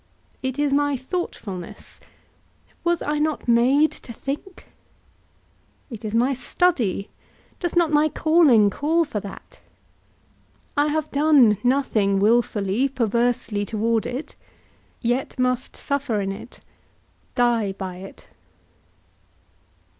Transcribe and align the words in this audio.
It 0.41 0.57
is 0.57 0.73
my 0.73 0.97
thoughtfulness; 0.97 1.99
was 2.83 3.03
I 3.03 3.19
not 3.19 3.47
made 3.47 3.91
to 3.91 4.11
think? 4.11 4.65
It 5.91 6.03
is 6.03 6.15
my 6.15 6.33
study; 6.33 7.11
doth 7.59 7.75
not 7.75 7.91
my 7.91 8.09
calling 8.09 8.71
call 8.71 9.05
for 9.05 9.19
that? 9.19 9.59
I 10.75 10.87
have 10.87 11.11
done 11.11 11.59
nothing 11.63 12.17
wilfully, 12.17 12.89
perversely 12.89 13.63
toward 13.63 14.07
it, 14.07 14.35
yet 15.01 15.37
must 15.37 15.75
suffer 15.75 16.19
in 16.19 16.31
it, 16.31 16.61
die 17.35 17.73
by 17.73 17.97
it. 17.97 18.27